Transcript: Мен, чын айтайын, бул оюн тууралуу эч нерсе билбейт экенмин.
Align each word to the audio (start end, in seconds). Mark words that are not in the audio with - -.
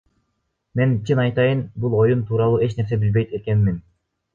Мен, 0.79 0.95
чын 1.09 1.21
айтайын, 1.25 1.61
бул 1.85 2.01
оюн 2.01 2.25
тууралуу 2.27 2.61
эч 2.67 2.77
нерсе 2.79 3.03
билбейт 3.05 3.41
экенмин. 3.41 3.83